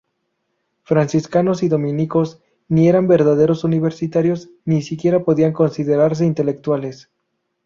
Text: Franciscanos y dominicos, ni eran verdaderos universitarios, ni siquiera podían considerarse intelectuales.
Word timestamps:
Franciscanos 0.81 1.61
y 1.61 1.67
dominicos, 1.69 2.41
ni 2.67 2.87
eran 2.89 3.07
verdaderos 3.07 3.63
universitarios, 3.63 4.49
ni 4.65 4.81
siquiera 4.81 5.23
podían 5.23 5.53
considerarse 5.53 6.25
intelectuales. 6.25 7.11